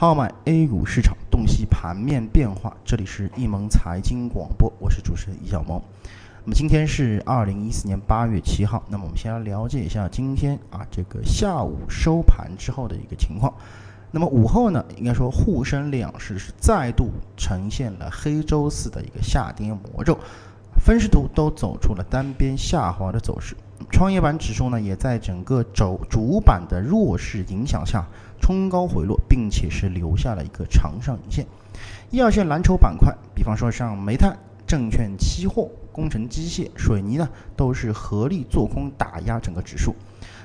[0.00, 2.74] 号脉 A 股市场，洞悉盘面变化。
[2.86, 5.78] 这里是易盟财经广播，我是主持人易小萌。
[6.42, 8.82] 那么今天是二零一四年八月七号。
[8.88, 13.52] 那么我们先来了解一下今天啊这个下午收盘之后的一个情况。
[14.10, 20.18] 那么午后呢，应该说沪深两市是再度呈现了黑周四的一个下跌魔咒，
[20.82, 23.54] 分时图都走出了单边下滑的走势。
[23.90, 28.06] 创业板指数呢，也在整个主主板的弱势影响下
[28.40, 31.46] 冲高回落，并且是留下了一个长上影线。
[32.10, 39.94] 一二线蓝筹板块，比方说像煤炭、证券、期货、工程机械、水泥呢，都是合力做空打压整个指数。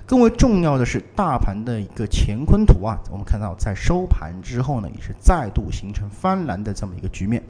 [0.07, 7.41] 更为重要的是，大盘的一个乾坤图啊，我们看到在收盘之后呢，也是再度形成翻蓝的这么一个局面。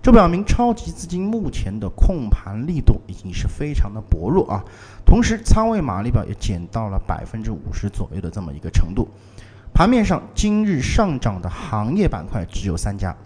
[0.00, 4.62] 这表明超级资金目前的控盘力度已经是非常的薄弱啊，
[5.04, 9.08] 同时仓位马力表也减到了百分之五十左右的这么一个程度。
[9.74, 13.16] 盘面上今日上涨的行业板块只有三家，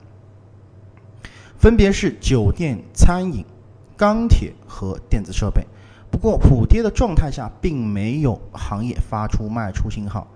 [1.58, 3.44] 分别是酒店、餐饮、
[3.94, 5.66] 钢铁和电子设备。
[6.10, 10.26] 不过普跌的状态下，并没有行业发出卖出信号，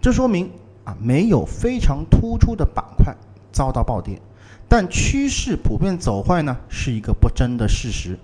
[0.00, 0.50] 这说明
[0.84, 3.14] 啊，没有非常突出的板块
[3.50, 4.20] 遭到暴跌。
[4.68, 8.18] 但趋势普遍走坏呢，是一个不争的事实。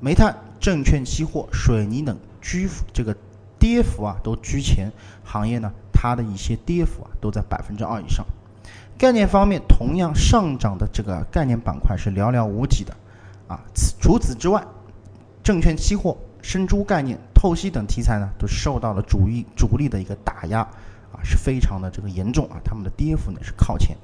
[0.00, 3.16] 煤炭、证券、期货、水泥等居这个
[3.58, 4.92] 跌幅啊，都居前
[5.24, 8.24] 行业呢，它的一些跌幅啊，都在百分之二以上。
[8.96, 12.94] 概念方面，同样上涨的这个概念板块是寥寥无几的
[13.46, 13.60] 啊。
[13.74, 14.64] 此除此之外，
[15.48, 20.60] 证券、期货、生猪概念、透析等题材呢，都受到了主力主力的一个打压
[21.10, 23.96] 啊，是非常的这个严重啊，他们的跌幅呢是靠前。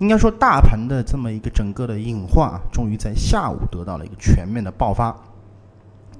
[0.00, 5.16] 应该说，大盘的这么一个整个的隐患啊，终于在下午得到了一个全面的爆发。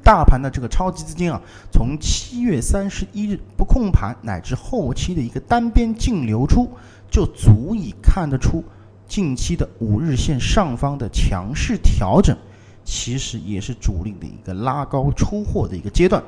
[0.02, 1.38] 大盘的这个超级资金啊，
[1.70, 6.70] 从七月三十一日不控盘乃至后期的一个单边净流出，
[7.10, 8.64] 就足以看得出
[9.06, 12.34] 近期的五日线上方的强势调整，
[12.86, 16.22] 其实也是主力的一个拉高出货的一个阶段。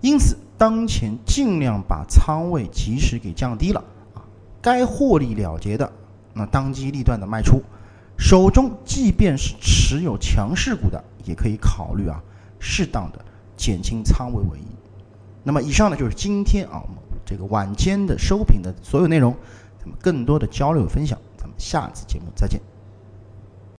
[0.00, 3.82] 因此，当前尽量把仓位及时给降低了
[4.14, 4.22] 啊，
[4.60, 5.90] 该获利了结的。
[6.34, 7.62] 那当机立断的卖出，
[8.18, 12.22] 手中即便是持有强势股的，也可以考虑啊，
[12.58, 13.24] 适当的
[13.56, 14.66] 减轻仓位为宜。
[15.44, 19.36] 那么以上呢就是今天啊我们这个晚间的收评的所有内容，
[19.78, 22.60] 咱们更多的交流分享，咱们下次节目再见。